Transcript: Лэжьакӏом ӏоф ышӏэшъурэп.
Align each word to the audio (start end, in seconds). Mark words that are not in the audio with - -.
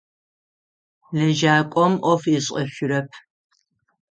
Лэжьакӏом 1.17 1.93
ӏоф 2.03 2.23
ышӏэшъурэп. 2.37 3.09